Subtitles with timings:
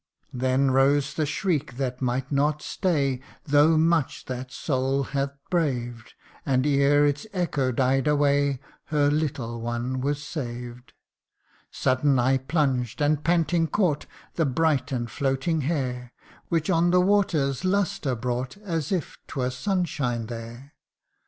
[0.33, 6.65] Then rose the shriek that might not stay, Though much that soul had braved; And
[6.65, 10.93] ere its echo died away, Her little one was saved.
[10.95, 11.73] 94 THE UNDYING ONE.
[11.73, 16.13] Sudden I plunged, and panting caught The bright and floating hair,
[16.49, 20.73] Which on the waters lustre brought, As if 'twere sunshine there.